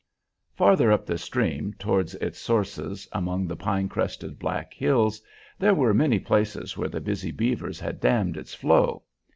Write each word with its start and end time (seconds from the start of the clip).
Farther 0.55 0.91
up 0.91 1.05
the 1.05 1.19
stream 1.19 1.73
towards 1.75 2.15
its 2.15 2.39
sources 2.39 3.07
among 3.11 3.45
the 3.45 3.55
pine 3.55 3.87
crested 3.87 4.39
Black 4.39 4.73
Hills, 4.73 5.21
there 5.59 5.75
were 5.75 5.93
many 5.93 6.17
places 6.17 6.75
where 6.75 6.89
the 6.89 6.99
busy 6.99 7.29
beavers 7.29 7.79
had 7.79 7.99
dammed 7.99 8.35
its 8.35 8.55
flow. 8.55 9.03